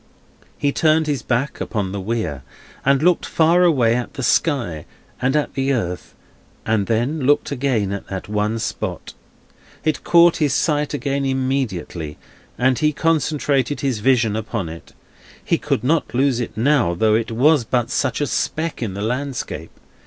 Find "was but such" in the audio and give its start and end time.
17.29-18.21